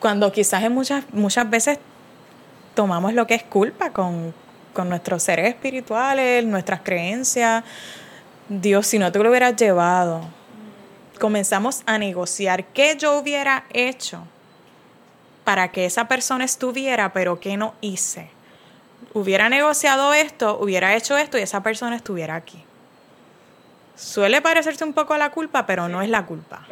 Cuando 0.00 0.30
quizás 0.32 0.62
en 0.62 0.72
muchas, 0.72 1.04
muchas 1.12 1.48
veces 1.48 1.78
tomamos 2.74 3.14
lo 3.14 3.26
que 3.26 3.34
es 3.34 3.42
culpa 3.42 3.90
con, 3.90 4.34
con 4.72 4.88
nuestros 4.88 5.22
seres 5.22 5.48
espirituales, 5.48 6.44
nuestras 6.44 6.80
creencias. 6.82 7.64
Dios, 8.48 8.86
si 8.86 8.98
no 8.98 9.10
te 9.10 9.18
lo 9.18 9.30
hubieras 9.30 9.56
llevado. 9.56 10.22
Comenzamos 11.18 11.82
a 11.86 11.98
negociar 11.98 12.64
qué 12.66 12.96
yo 12.96 13.18
hubiera 13.18 13.64
hecho 13.72 14.22
para 15.44 15.72
que 15.72 15.86
esa 15.86 16.06
persona 16.06 16.44
estuviera, 16.44 17.12
pero 17.12 17.40
que 17.40 17.56
no 17.56 17.74
hice. 17.80 18.30
Hubiera 19.14 19.48
negociado 19.48 20.14
esto, 20.14 20.58
hubiera 20.60 20.94
hecho 20.94 21.16
esto 21.16 21.38
y 21.38 21.42
esa 21.42 21.62
persona 21.62 21.96
estuviera 21.96 22.36
aquí. 22.36 22.62
Suele 23.96 24.40
parecerse 24.40 24.84
un 24.84 24.92
poco 24.92 25.14
a 25.14 25.18
la 25.18 25.30
culpa, 25.30 25.66
pero 25.66 25.88
no 25.88 26.02
es 26.02 26.08
la 26.08 26.24
culpa. 26.24 26.66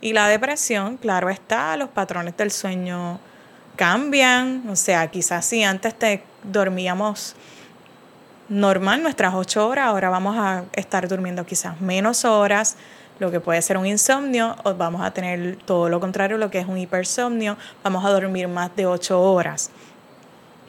Y 0.00 0.12
la 0.12 0.28
depresión, 0.28 0.96
claro 0.98 1.30
está, 1.30 1.76
los 1.76 1.88
patrones 1.88 2.36
del 2.36 2.50
sueño 2.50 3.18
cambian. 3.76 4.64
O 4.68 4.76
sea, 4.76 5.06
quizás 5.08 5.44
si 5.44 5.62
antes 5.62 5.94
te 5.94 6.22
dormíamos 6.42 7.34
normal 8.48 9.02
nuestras 9.02 9.34
ocho 9.34 9.66
horas, 9.66 9.86
ahora 9.86 10.08
vamos 10.08 10.36
a 10.38 10.64
estar 10.72 11.08
durmiendo 11.08 11.44
quizás 11.44 11.80
menos 11.80 12.24
horas 12.24 12.76
lo 13.18 13.30
que 13.30 13.40
puede 13.40 13.62
ser 13.62 13.78
un 13.78 13.86
insomnio, 13.86 14.56
o 14.64 14.74
vamos 14.74 15.02
a 15.02 15.10
tener 15.10 15.56
todo 15.64 15.88
lo 15.88 16.00
contrario, 16.00 16.36
lo 16.36 16.50
que 16.50 16.58
es 16.58 16.66
un 16.66 16.76
hipersomnio, 16.76 17.56
vamos 17.82 18.04
a 18.04 18.10
dormir 18.10 18.48
más 18.48 18.74
de 18.76 18.86
ocho 18.86 19.20
horas. 19.22 19.70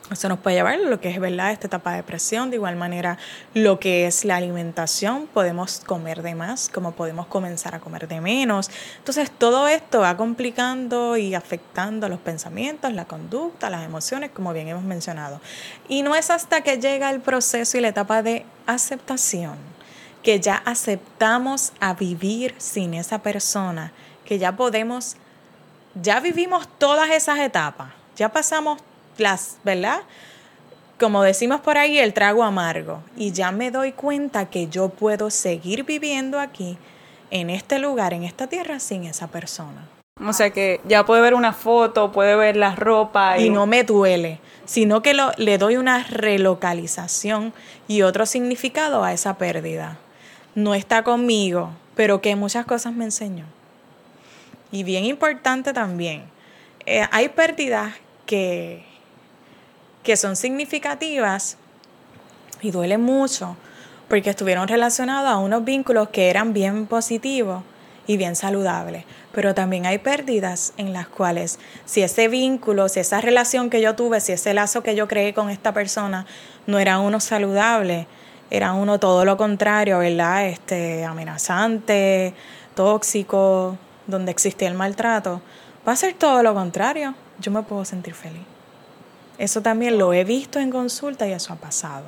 Eso 0.09 0.29
nos 0.29 0.39
puede 0.39 0.55
llevar 0.55 0.75
a 0.75 0.77
lo 0.77 1.01
que 1.01 1.09
es 1.09 1.19
verdad 1.19 1.51
esta 1.51 1.67
etapa 1.67 1.91
de 1.91 1.97
depresión. 1.97 2.49
De 2.49 2.55
igual 2.55 2.77
manera, 2.77 3.17
lo 3.53 3.77
que 3.77 4.07
es 4.07 4.23
la 4.23 4.37
alimentación, 4.37 5.27
podemos 5.27 5.81
comer 5.85 6.21
de 6.21 6.33
más, 6.33 6.69
como 6.69 6.93
podemos 6.93 7.27
comenzar 7.27 7.75
a 7.75 7.81
comer 7.81 8.07
de 8.07 8.21
menos. 8.21 8.71
Entonces, 8.99 9.29
todo 9.29 9.67
esto 9.67 9.99
va 9.99 10.15
complicando 10.15 11.17
y 11.17 11.35
afectando 11.35 12.07
los 12.07 12.19
pensamientos, 12.19 12.93
la 12.93 13.03
conducta, 13.03 13.69
las 13.69 13.83
emociones, 13.83 14.31
como 14.31 14.53
bien 14.53 14.69
hemos 14.69 14.83
mencionado. 14.83 15.41
Y 15.89 16.03
no 16.03 16.15
es 16.15 16.29
hasta 16.29 16.61
que 16.61 16.77
llega 16.77 17.09
el 17.09 17.19
proceso 17.19 17.77
y 17.77 17.81
la 17.81 17.89
etapa 17.89 18.23
de 18.23 18.45
aceptación 18.65 19.57
que 20.23 20.39
ya 20.39 20.55
aceptamos 20.65 21.73
a 21.79 21.93
vivir 21.93 22.55
sin 22.57 22.93
esa 22.93 23.21
persona, 23.21 23.93
que 24.25 24.39
ya 24.39 24.55
podemos, 24.55 25.15
ya 25.95 26.19
vivimos 26.19 26.67
todas 26.77 27.09
esas 27.11 27.39
etapas, 27.39 27.93
ya 28.15 28.29
pasamos 28.29 28.81
las, 29.17 29.57
¿verdad? 29.63 30.01
Como 30.99 31.23
decimos 31.23 31.61
por 31.61 31.77
ahí, 31.77 31.99
el 31.99 32.13
trago 32.13 32.43
amargo. 32.43 33.01
Y 33.15 33.31
ya 33.31 33.51
me 33.51 33.71
doy 33.71 33.91
cuenta 33.91 34.49
que 34.49 34.67
yo 34.67 34.89
puedo 34.89 35.29
seguir 35.29 35.83
viviendo 35.83 36.39
aquí, 36.39 36.77
en 37.29 37.49
este 37.49 37.79
lugar, 37.79 38.13
en 38.13 38.23
esta 38.23 38.47
tierra, 38.47 38.79
sin 38.79 39.03
esa 39.03 39.27
persona. 39.27 39.87
O 40.25 40.33
sea 40.33 40.49
que 40.49 40.81
ya 40.87 41.05
puede 41.05 41.21
ver 41.21 41.35
una 41.35 41.53
foto, 41.53 42.11
puede 42.11 42.35
ver 42.35 42.55
la 42.55 42.75
ropa. 42.75 43.37
Y, 43.37 43.49
no 43.49 43.67
me 43.67 43.83
duele, 43.83 44.39
sino 44.65 45.01
que 45.01 45.13
le 45.37 45.57
doy 45.57 45.77
una 45.77 46.03
relocalización 46.03 47.53
y 47.87 48.01
otro 48.01 48.25
significado 48.25 49.03
a 49.03 49.13
esa 49.13 49.37
pérdida 49.37 49.99
no 50.57 50.73
está 50.73 51.03
conmigo, 51.03 51.69
pero 51.95 52.19
que 52.19 52.35
muchas 52.35 52.65
cosas 52.65 52.91
me 52.91 53.05
enseñó. 53.05 53.45
Y 54.71 54.83
bien 54.83 55.05
importante 55.05 55.71
también, 55.71 56.23
eh, 56.87 57.05
hay 57.11 57.29
pérdidas 57.29 57.93
que, 58.25 58.83
que 60.07 60.15
son 60.15 60.37
significativas 60.37 61.57
y 62.61 62.71
duelen 62.71 63.01
mucho 63.01 63.57
porque 64.07 64.29
estuvieron 64.29 64.69
relacionados 64.69 65.29
a 65.29 65.35
unos 65.35 65.65
vínculos 65.65 66.07
que 66.07 66.29
eran 66.29 66.53
bien 66.53 66.85
positivos 66.85 67.61
y 68.07 68.15
bien 68.15 68.37
saludables. 68.37 69.03
Pero 69.33 69.53
también 69.53 69.85
hay 69.85 69.97
pérdidas 69.97 70.71
en 70.77 70.93
las 70.93 71.09
cuales 71.09 71.59
si 71.83 72.03
ese 72.03 72.29
vínculo, 72.29 72.87
si 72.87 73.01
esa 73.01 73.19
relación 73.19 73.69
que 73.69 73.81
yo 73.81 73.95
tuve, 73.95 74.21
si 74.21 74.31
ese 74.31 74.53
lazo 74.53 74.81
que 74.81 74.95
yo 74.95 75.09
creé 75.09 75.33
con 75.33 75.49
esta 75.49 75.73
persona 75.73 76.25
no 76.67 76.79
era 76.79 76.99
uno 76.99 77.19
saludable, 77.19 78.07
era 78.49 78.71
uno 78.71 79.01
todo 79.01 79.25
lo 79.25 79.35
contrario, 79.35 79.99
¿verdad? 79.99 80.47
Este, 80.47 81.03
amenazante, 81.03 82.33
tóxico, 82.75 83.77
donde 84.07 84.31
existía 84.31 84.69
el 84.69 84.75
maltrato, 84.75 85.41
va 85.85 85.91
a 85.91 85.97
ser 85.97 86.13
todo 86.13 86.43
lo 86.43 86.53
contrario. 86.53 87.13
Yo 87.41 87.51
me 87.51 87.61
puedo 87.61 87.83
sentir 87.83 88.13
feliz. 88.13 88.56
Eso 89.37 89.61
también 89.61 89.97
lo 89.97 90.13
he 90.13 90.23
visto 90.23 90.59
en 90.59 90.71
consulta 90.71 91.27
y 91.27 91.31
eso 91.31 91.53
ha 91.53 91.57
pasado. 91.57 92.05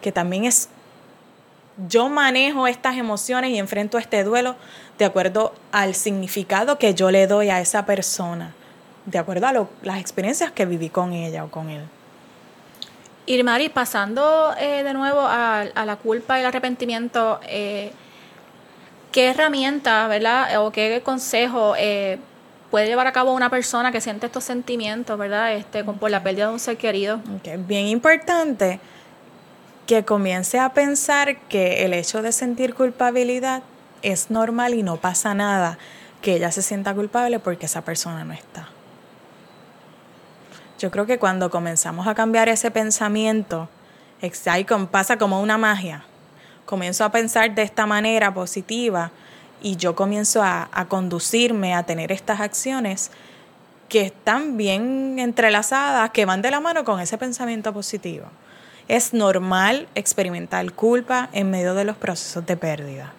Que 0.00 0.12
también 0.12 0.44
es, 0.44 0.68
yo 1.88 2.08
manejo 2.08 2.66
estas 2.66 2.96
emociones 2.96 3.50
y 3.50 3.58
enfrento 3.58 3.98
este 3.98 4.22
duelo 4.22 4.54
de 4.98 5.04
acuerdo 5.04 5.52
al 5.72 5.94
significado 5.94 6.78
que 6.78 6.94
yo 6.94 7.10
le 7.10 7.26
doy 7.26 7.50
a 7.50 7.60
esa 7.60 7.84
persona, 7.86 8.54
de 9.06 9.18
acuerdo 9.18 9.46
a 9.46 9.66
las 9.82 9.98
experiencias 9.98 10.52
que 10.52 10.66
viví 10.66 10.90
con 10.90 11.12
ella 11.12 11.44
o 11.44 11.50
con 11.50 11.70
él. 11.70 11.82
Irmari, 13.26 13.70
pasando 13.70 14.54
eh, 14.58 14.82
de 14.82 14.92
nuevo 14.92 15.20
a, 15.22 15.64
la 15.74 15.96
culpa 15.96 16.36
y 16.36 16.42
el 16.42 16.46
arrepentimiento, 16.46 17.40
eh, 17.48 17.90
¿qué 19.12 19.30
herramienta, 19.30 20.06
verdad, 20.08 20.62
o 20.62 20.70
qué 20.70 21.00
consejo 21.02 21.74
eh, 21.78 22.18
puede 22.74 22.88
llevar 22.88 23.06
a 23.06 23.12
cabo 23.12 23.32
una 23.32 23.50
persona 23.50 23.92
que 23.92 24.00
siente 24.00 24.26
estos 24.26 24.42
sentimientos, 24.42 25.16
verdad, 25.16 25.52
este, 25.52 25.84
por 25.84 26.10
la 26.10 26.24
pérdida 26.24 26.48
de 26.48 26.54
un 26.54 26.58
ser 26.58 26.76
querido? 26.76 27.20
Es 27.44 27.66
bien 27.68 27.86
importante 27.86 28.80
que 29.86 30.04
comience 30.04 30.58
a 30.58 30.70
pensar 30.72 31.38
que 31.42 31.84
el 31.84 31.94
hecho 31.94 32.20
de 32.20 32.32
sentir 32.32 32.74
culpabilidad 32.74 33.62
es 34.02 34.28
normal 34.28 34.74
y 34.74 34.82
no 34.82 34.96
pasa 34.96 35.34
nada 35.34 35.78
que 36.20 36.34
ella 36.34 36.50
se 36.50 36.62
sienta 36.62 36.92
culpable 36.94 37.38
porque 37.38 37.66
esa 37.66 37.82
persona 37.82 38.24
no 38.24 38.32
está. 38.32 38.68
Yo 40.80 40.90
creo 40.90 41.06
que 41.06 41.20
cuando 41.20 41.50
comenzamos 41.50 42.08
a 42.08 42.16
cambiar 42.16 42.48
ese 42.48 42.72
pensamiento, 42.72 43.68
pasa 44.90 45.16
como 45.16 45.40
una 45.40 45.58
magia. 45.58 46.02
Comienzo 46.66 47.04
a 47.04 47.12
pensar 47.12 47.54
de 47.54 47.62
esta 47.62 47.86
manera 47.86 48.34
positiva 48.34 49.12
y 49.64 49.76
yo 49.76 49.96
comienzo 49.96 50.42
a, 50.42 50.68
conducirme 50.88 51.74
a 51.74 51.84
tener 51.84 52.12
estas 52.12 52.38
acciones 52.40 53.10
que 53.88 54.02
están 54.02 54.58
bien 54.58 55.18
entrelazadas, 55.18 56.10
que 56.10 56.26
van 56.26 56.42
de 56.42 56.50
la 56.50 56.60
mano 56.60 56.84
con 56.84 57.00
ese 57.00 57.16
pensamiento 57.16 57.72
positivo. 57.72 58.26
Es 58.88 59.14
normal 59.14 59.88
experimentar 59.94 60.70
culpa 60.72 61.30
en 61.32 61.50
medio 61.50 61.74
de 61.74 61.84
los 61.84 61.96
procesos 61.96 62.44
de 62.44 62.58
pérdida. 62.58 63.14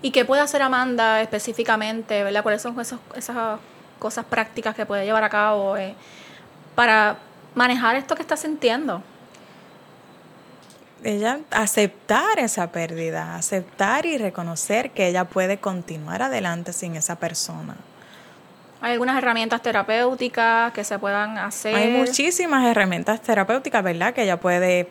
¿Y 0.00 0.12
qué 0.12 0.24
puede 0.24 0.40
hacer 0.40 0.62
Amanda 0.62 1.20
específicamente? 1.20 2.24
¿verdad? 2.24 2.42
¿Cuáles 2.42 2.62
son 2.62 2.80
esos, 2.80 2.98
esas 3.14 3.60
cosas 3.98 4.24
prácticas 4.24 4.74
que 4.74 4.86
puede 4.86 5.04
llevar 5.04 5.24
a 5.24 5.28
cabo 5.28 5.76
eh, 5.76 5.94
para 6.74 7.18
manejar 7.54 7.96
esto 7.96 8.14
que 8.14 8.22
está 8.22 8.38
sintiendo. 8.38 9.02
Ella 11.06 11.38
aceptar 11.52 12.40
esa 12.40 12.72
pérdida, 12.72 13.36
aceptar 13.36 14.06
y 14.06 14.18
reconocer 14.18 14.90
que 14.90 15.06
ella 15.06 15.24
puede 15.24 15.58
continuar 15.58 16.20
adelante 16.20 16.72
sin 16.72 16.96
esa 16.96 17.14
persona. 17.14 17.76
Hay 18.80 18.94
algunas 18.94 19.16
herramientas 19.16 19.62
terapéuticas 19.62 20.72
que 20.72 20.82
se 20.82 20.98
puedan 20.98 21.38
hacer. 21.38 21.76
Hay 21.76 21.92
muchísimas 21.92 22.66
herramientas 22.66 23.22
terapéuticas, 23.22 23.84
¿verdad? 23.84 24.14
Que 24.14 24.24
ella 24.24 24.40
puede, 24.40 24.88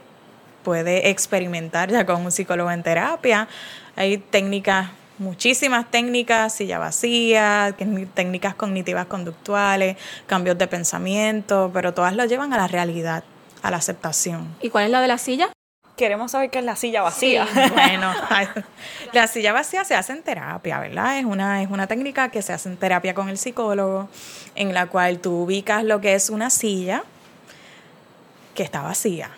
puede 0.64 1.10
experimentar 1.10 1.92
ya 1.92 2.06
con 2.06 2.22
un 2.22 2.32
psicólogo 2.32 2.72
en 2.72 2.82
terapia. 2.82 3.50
Hay 3.98 4.18
técnicas 4.18 4.88
muchísimas 5.18 5.92
técnicas, 5.92 6.54
silla 6.54 6.80
vacía, 6.80 7.76
técnicas 8.14 8.56
cognitivas 8.56 9.08
conductuales, 9.08 9.98
cambios 10.28 10.58
de 10.58 10.68
pensamiento, 10.68 11.72
pero 11.74 11.94
todas 11.94 12.16
lo 12.16 12.24
llevan 12.24 12.54
a 12.54 12.58
la 12.58 12.68
realidad, 12.68 13.26
a 13.62 13.70
la 13.70 13.78
aceptación. 13.78 14.56
¿Y 14.62 14.70
cuál 14.70 14.86
es 14.86 14.92
la 14.92 15.02
de 15.02 15.08
la 15.10 15.18
silla? 15.18 15.50
Queremos 15.96 16.32
saber 16.32 16.50
qué 16.50 16.60
es 16.60 16.66
la 16.66 16.76
silla 16.76 17.02
vacía. 17.02 17.48
bueno, 17.74 18.14
la 19.14 19.28
silla 19.28 19.54
vacía 19.54 19.86
se 19.86 19.96
hace 19.96 20.12
en 20.12 20.24
terapia, 20.24 20.80
¿verdad? 20.80 21.20
Es 21.20 21.26
una, 21.26 21.62
es 21.62 21.70
una 21.70 21.88
técnica 21.88 22.30
que 22.30 22.42
se 22.42 22.52
hace 22.52 22.68
en 22.68 22.78
terapia 22.78 23.14
con 23.14 23.30
el 23.30 23.38
psicólogo, 23.38 24.10
en 24.56 24.74
la 24.74 24.88
cual 24.88 25.20
tú 25.20 25.44
ubicas 25.44 25.84
lo 25.84 26.02
que 26.02 26.16
es 26.16 26.30
una 26.30 26.50
silla 26.50 27.04
que 28.56 28.64
está 28.64 28.82
vacía. 28.82 29.30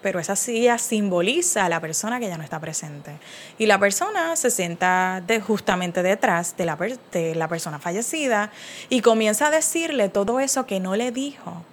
Pero 0.00 0.20
esa 0.20 0.36
silla 0.36 0.78
simboliza 0.78 1.64
a 1.64 1.68
la 1.68 1.80
persona 1.80 2.20
que 2.20 2.28
ya 2.28 2.38
no 2.38 2.44
está 2.44 2.60
presente. 2.60 3.16
Y 3.58 3.66
la 3.66 3.80
persona 3.80 4.36
se 4.36 4.50
sienta 4.50 5.20
de, 5.26 5.40
justamente 5.40 6.04
detrás 6.04 6.56
de 6.56 6.64
la, 6.64 6.76
de 7.10 7.34
la 7.34 7.48
persona 7.48 7.80
fallecida 7.80 8.52
y 8.88 9.00
comienza 9.00 9.48
a 9.48 9.50
decirle 9.50 10.08
todo 10.08 10.38
eso 10.38 10.66
que 10.66 10.78
no 10.78 10.94
le 10.94 11.10
dijo 11.10 11.64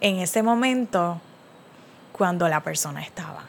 en 0.00 0.18
ese 0.18 0.42
momento 0.42 1.20
cuando 2.18 2.48
la 2.48 2.62
persona 2.62 3.00
estaba. 3.02 3.44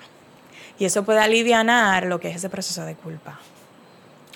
Y 0.78 0.86
eso 0.86 1.04
puede 1.04 1.20
aliviar 1.20 2.06
lo 2.06 2.20
que 2.20 2.30
es 2.30 2.38
ese 2.38 2.50
proceso 2.50 2.86
de 2.86 2.96
culpa. 2.96 3.38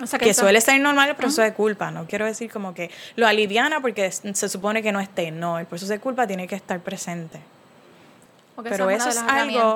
O 0.02 0.08
sea 0.08 0.18
que, 0.20 0.34
suele 0.34 0.60
ser 0.60 0.82
normal 0.82 1.10
el 1.10 1.16
proceso 1.16 1.44
de 1.44 1.54
culpa, 1.54 1.92
no 1.92 2.08
quiero 2.08 2.26
decir 2.26 2.52
como 2.52 2.74
que 2.74 2.90
lo 3.16 3.28
aliviana 3.28 3.80
porque 3.80 4.12
se 4.12 4.50
supone 4.50 4.82
que 4.82 4.92
no 4.92 5.00
esté, 5.00 5.30
no, 5.30 5.60
el 5.60 5.68
proceso 5.68 5.94
de 5.94 6.00
culpa 6.00 6.26
tiene 6.26 6.48
que 6.48 6.56
estar 6.56 6.80
presente. 6.80 7.40
Pero 8.62 8.90
eso 8.90 9.10
es 9.10 9.18
algo... 9.18 9.76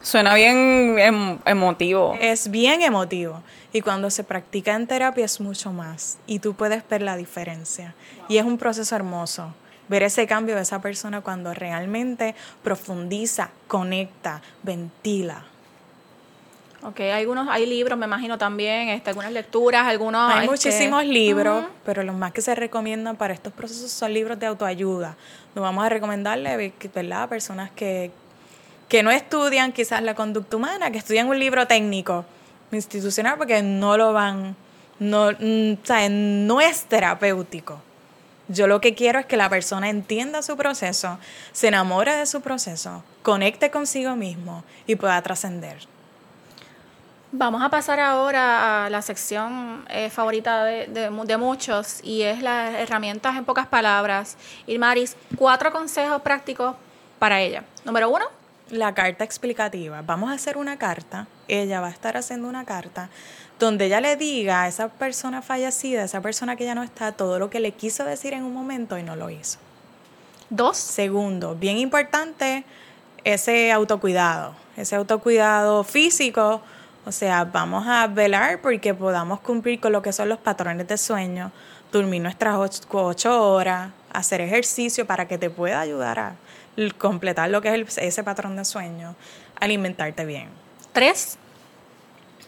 Suena 0.00 0.34
bien 0.34 0.96
em, 0.98 1.38
emotivo. 1.44 2.16
Es 2.20 2.50
bien 2.50 2.82
emotivo. 2.82 3.42
Y 3.72 3.80
cuando 3.80 4.10
se 4.10 4.22
practica 4.22 4.74
en 4.74 4.86
terapia 4.86 5.24
es 5.24 5.40
mucho 5.40 5.72
más. 5.72 6.18
Y 6.26 6.38
tú 6.38 6.54
puedes 6.54 6.88
ver 6.88 7.02
la 7.02 7.16
diferencia. 7.16 7.94
Y 8.28 8.36
es 8.36 8.44
un 8.44 8.58
proceso 8.58 8.94
hermoso. 8.94 9.52
Ver 9.88 10.02
ese 10.02 10.26
cambio 10.26 10.54
de 10.56 10.62
esa 10.62 10.80
persona 10.80 11.20
cuando 11.20 11.52
realmente 11.54 12.34
profundiza, 12.62 13.50
conecta, 13.66 14.40
ventila. 14.62 15.44
Ok, 16.84 16.98
hay, 16.98 17.10
algunos, 17.10 17.48
hay 17.48 17.64
libros, 17.64 17.96
me 17.96 18.06
imagino 18.06 18.38
también, 18.38 18.88
este, 18.88 19.10
algunas 19.10 19.30
lecturas, 19.30 19.86
algunos... 19.86 20.32
Hay 20.32 20.40
este, 20.40 20.50
muchísimos 20.50 21.04
libros, 21.04 21.64
pero 21.84 22.02
los 22.02 22.16
más 22.16 22.32
que 22.32 22.40
se 22.40 22.56
recomiendan 22.56 23.16
para 23.16 23.32
estos 23.32 23.52
procesos 23.52 23.92
son 23.92 24.12
libros 24.12 24.38
de 24.40 24.46
autoayuda. 24.46 25.16
Nos 25.54 25.62
vamos 25.62 25.84
a 25.84 25.88
recomendarle, 25.88 26.74
¿verdad?, 26.92 27.22
a 27.22 27.28
personas 27.28 27.70
que, 27.70 28.10
que 28.88 29.04
no 29.04 29.12
estudian 29.12 29.70
quizás 29.70 30.02
la 30.02 30.16
conducta 30.16 30.56
humana, 30.56 30.90
que 30.90 30.98
estudian 30.98 31.28
un 31.28 31.38
libro 31.38 31.68
técnico, 31.68 32.24
institucional, 32.72 33.38
porque 33.38 33.62
no 33.62 33.96
lo 33.96 34.12
van, 34.12 34.56
no, 34.98 35.30
mm, 35.30 35.72
o 35.88 36.08
no 36.08 36.60
es 36.60 36.84
terapéutico. 36.86 37.80
Yo 38.52 38.66
lo 38.66 38.82
que 38.82 38.94
quiero 38.94 39.18
es 39.18 39.24
que 39.24 39.38
la 39.38 39.48
persona 39.48 39.88
entienda 39.88 40.42
su 40.42 40.56
proceso, 40.58 41.18
se 41.52 41.68
enamore 41.68 42.14
de 42.14 42.26
su 42.26 42.42
proceso, 42.42 43.02
conecte 43.22 43.70
consigo 43.70 44.14
mismo 44.14 44.62
y 44.86 44.96
pueda 44.96 45.20
trascender. 45.22 45.86
Vamos 47.34 47.62
a 47.62 47.70
pasar 47.70 47.98
ahora 47.98 48.84
a 48.84 48.90
la 48.90 49.00
sección 49.00 49.86
eh, 49.88 50.10
favorita 50.10 50.64
de, 50.64 50.86
de, 50.86 51.36
muchos 51.38 52.00
y 52.04 52.22
es 52.22 52.42
las 52.42 52.74
herramientas 52.74 53.38
en 53.38 53.46
pocas 53.46 53.66
palabras. 53.66 54.36
Irmaris, 54.66 55.16
cuatro 55.38 55.72
consejos 55.72 56.20
prácticos 56.20 56.76
para 57.18 57.40
ella. 57.40 57.64
Número 57.86 58.10
uno. 58.10 58.26
La 58.68 58.92
carta 58.92 59.24
explicativa. 59.24 60.02
Vamos 60.02 60.30
a 60.30 60.34
hacer 60.34 60.58
una 60.58 60.76
carta. 60.76 61.26
Ella 61.48 61.80
va 61.80 61.86
a 61.86 61.90
estar 61.90 62.18
haciendo 62.18 62.48
una 62.48 62.66
carta 62.66 63.08
donde 63.58 63.86
ella 63.86 64.00
le 64.00 64.16
diga 64.16 64.62
a 64.62 64.68
esa 64.68 64.88
persona 64.88 65.42
fallecida, 65.42 66.02
a 66.02 66.04
esa 66.04 66.20
persona 66.20 66.56
que 66.56 66.64
ya 66.64 66.74
no 66.74 66.82
está, 66.82 67.12
todo 67.12 67.38
lo 67.38 67.50
que 67.50 67.60
le 67.60 67.72
quiso 67.72 68.04
decir 68.04 68.32
en 68.32 68.42
un 68.42 68.52
momento 68.52 68.98
y 68.98 69.02
no 69.02 69.16
lo 69.16 69.30
hizo. 69.30 69.58
Dos. 70.50 70.76
Segundo, 70.76 71.54
bien 71.54 71.78
importante, 71.78 72.64
ese 73.24 73.72
autocuidado. 73.72 74.54
Ese 74.76 74.96
autocuidado 74.96 75.84
físico 75.84 76.62
o 77.04 77.10
sea, 77.10 77.44
vamos 77.44 77.86
a 77.88 78.06
velar 78.06 78.60
porque 78.60 78.94
podamos 78.94 79.40
cumplir 79.40 79.80
con 79.80 79.92
lo 79.92 80.02
que 80.02 80.12
son 80.12 80.28
los 80.28 80.38
patrones 80.38 80.86
de 80.86 80.96
sueño, 80.96 81.50
dormir 81.90 82.22
nuestras 82.22 82.56
ocho, 82.90 83.52
horas, 83.52 83.90
hacer 84.12 84.40
ejercicio 84.40 85.04
para 85.04 85.26
que 85.26 85.36
te 85.36 85.50
pueda 85.50 85.80
ayudar 85.80 86.18
a 86.20 86.36
completar 86.98 87.50
lo 87.50 87.60
que 87.60 87.74
es 87.74 87.98
ese 87.98 88.22
patrón 88.22 88.54
de 88.56 88.64
sueño, 88.64 89.16
alimentarte 89.58 90.24
bien. 90.24 90.48
Tres. 90.92 91.38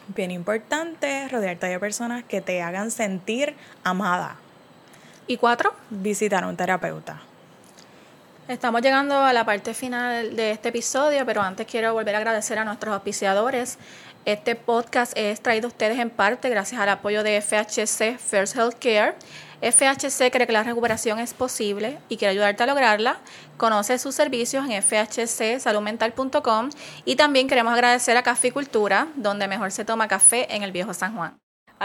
Bien 0.07 0.29
importante, 0.29 1.27
rodearte 1.29 1.65
de 1.65 1.79
personas 1.79 2.23
que 2.23 2.39
te 2.39 2.61
hagan 2.61 2.91
sentir 2.91 3.55
amada. 3.83 4.35
¿Y 5.25 5.37
cuatro? 5.37 5.73
Visitar 5.89 6.43
a 6.43 6.47
un 6.47 6.55
terapeuta. 6.55 7.21
Estamos 8.47 8.83
llegando 8.83 9.17
a 9.17 9.33
la 9.33 9.43
parte 9.43 9.73
final 9.73 10.35
de 10.35 10.51
este 10.51 10.69
episodio, 10.69 11.25
pero 11.25 11.41
antes 11.41 11.65
quiero 11.65 11.93
volver 11.95 12.13
a 12.13 12.19
agradecer 12.19 12.59
a 12.59 12.63
nuestros 12.63 12.93
auspiciadores. 12.93 13.79
Este 14.23 14.55
podcast 14.55 15.13
es 15.15 15.41
traído 15.41 15.65
a 15.65 15.69
ustedes 15.69 15.97
en 15.97 16.11
parte 16.11 16.47
gracias 16.51 16.79
al 16.79 16.89
apoyo 16.89 17.23
de 17.23 17.41
FHC 17.41 18.19
First 18.19 18.55
Health 18.55 18.75
Care. 18.79 19.15
FHC 19.61 20.31
cree 20.31 20.45
que 20.45 20.53
la 20.53 20.61
recuperación 20.61 21.17
es 21.17 21.33
posible 21.33 21.97
y 22.07 22.17
quiere 22.17 22.33
ayudarte 22.33 22.61
a 22.61 22.67
lograrla. 22.67 23.17
Conoce 23.57 23.97
sus 23.97 24.13
servicios 24.13 24.63
en 24.69 24.83
fhcsaludmental.com 24.83 26.69
y 27.03 27.15
también 27.15 27.47
queremos 27.47 27.73
agradecer 27.73 28.15
a 28.15 28.21
Caficultura, 28.21 29.07
donde 29.15 29.47
mejor 29.47 29.71
se 29.71 29.85
toma 29.85 30.07
café 30.07 30.53
en 30.53 30.61
el 30.61 30.71
Viejo 30.71 30.93
San 30.93 31.15
Juan. 31.15 31.35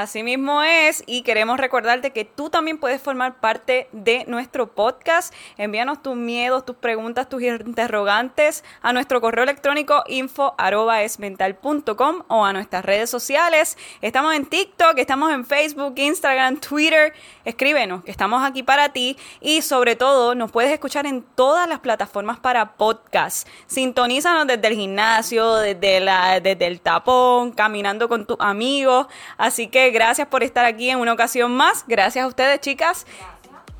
Así 0.01 0.23
mismo 0.23 0.63
es 0.63 1.03
y 1.05 1.21
queremos 1.21 1.61
recordarte 1.61 2.11
que 2.11 2.25
tú 2.25 2.49
también 2.49 2.79
puedes 2.79 3.03
formar 3.03 3.39
parte 3.39 3.87
de 3.93 4.25
nuestro 4.27 4.75
podcast. 4.75 5.35
Envíanos 5.59 6.03
tus 6.03 6.17
miedos, 6.17 6.65
tus 6.65 6.77
preguntas, 6.77 7.29
tus 7.29 7.43
interrogantes 7.43 8.65
a 8.81 8.95
nuestro 8.95 9.21
correo 9.21 9.45
electrónico 9.45 10.03
info@esmental.com 10.07 12.23
o 12.29 12.47
a 12.47 12.55
nuestras 12.55 12.83
redes 12.83 13.11
sociales. 13.11 13.77
Estamos 14.01 14.35
en 14.35 14.47
TikTok, 14.47 14.97
estamos 14.97 15.33
en 15.33 15.45
Facebook, 15.45 15.93
Instagram, 15.99 16.61
Twitter. 16.61 17.13
Escríbenos, 17.45 18.03
que 18.03 18.11
estamos 18.11 18.43
aquí 18.43 18.63
para 18.63 18.95
ti 18.95 19.19
y 19.43 19.61
sobre 19.61 19.97
todo 19.97 20.35
nos 20.35 20.51
puedes 20.51 20.73
escuchar 20.73 21.05
en 21.05 21.23
todas 21.35 21.69
las 21.69 21.81
plataformas 21.81 22.41
para 22.41 22.73
podcast. 22.73 23.47
Sintonízanos 23.67 24.47
desde 24.47 24.67
el 24.67 24.77
gimnasio, 24.77 25.57
desde 25.57 26.01
la 26.01 26.41
desde 26.41 26.69
el 26.69 26.81
tapón, 26.81 27.53
caminando 27.53 28.09
con 28.09 28.25
tus 28.25 28.39
amigos, 28.41 29.07
así 29.37 29.67
que 29.91 29.99
gracias 29.99 30.29
por 30.29 30.43
estar 30.43 30.65
aquí 30.65 30.91
en 30.91 30.99
una 30.99 31.13
ocasión 31.13 31.53
más. 31.53 31.85
Gracias 31.89 32.25
a 32.25 32.29
ustedes, 32.29 32.61
chicas. 32.61 33.07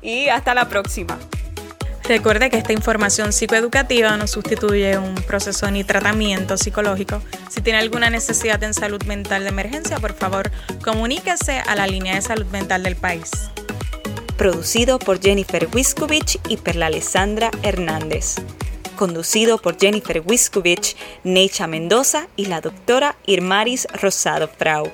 Y 0.01 0.27
hasta 0.27 0.53
la 0.53 0.67
próxima. 0.67 1.17
Recuerde 2.03 2.49
que 2.49 2.57
esta 2.57 2.73
información 2.73 3.31
psicoeducativa 3.31 4.17
no 4.17 4.27
sustituye 4.27 4.97
un 4.97 5.15
proceso 5.15 5.69
ni 5.71 5.83
tratamiento 5.83 6.57
psicológico. 6.57 7.21
Si 7.49 7.61
tiene 7.61 7.79
alguna 7.79 8.09
necesidad 8.09 8.61
en 8.63 8.73
salud 8.73 9.01
mental 9.03 9.43
de 9.43 9.49
emergencia, 9.49 9.99
por 9.99 10.13
favor, 10.13 10.51
comuníquese 10.83 11.59
a 11.59 11.75
la 11.75 11.87
línea 11.87 12.15
de 12.15 12.21
salud 12.21 12.47
mental 12.47 12.83
del 12.83 12.95
país. 12.95 13.31
Producido 14.35 14.97
por 14.97 15.21
Jennifer 15.21 15.69
Wiskovich 15.73 16.39
y 16.49 16.57
Perla 16.57 16.87
Alessandra 16.87 17.51
Hernández. 17.61 18.37
Conducido 18.97 19.59
por 19.59 19.79
Jennifer 19.79 20.21
Wiskovich, 20.25 20.97
Necha 21.23 21.67
Mendoza 21.67 22.27
y 22.35 22.47
la 22.47 22.59
doctora 22.59 23.15
Irmaris 23.25 23.87
Rosado 23.93 24.47
Frau 24.47 24.91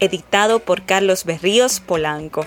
editado 0.00 0.60
por 0.60 0.82
Carlos 0.82 1.24
Berríos 1.24 1.80
Polanco. 1.80 2.46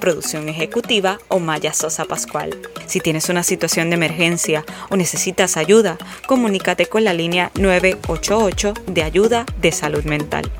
Producción 0.00 0.48
ejecutiva 0.48 1.18
Omaya 1.28 1.72
Sosa 1.74 2.04
Pascual. 2.04 2.56
Si 2.86 3.00
tienes 3.00 3.28
una 3.28 3.42
situación 3.42 3.90
de 3.90 3.96
emergencia 3.96 4.64
o 4.88 4.96
necesitas 4.96 5.56
ayuda, 5.56 5.98
comunícate 6.26 6.86
con 6.86 7.04
la 7.04 7.12
línea 7.12 7.50
988 7.54 8.74
de 8.86 9.02
ayuda 9.02 9.46
de 9.60 9.72
salud 9.72 10.04
mental. 10.04 10.50